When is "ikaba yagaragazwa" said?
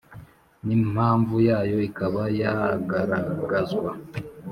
1.89-3.89